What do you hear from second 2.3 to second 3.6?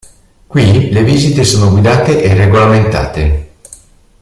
regolamentate.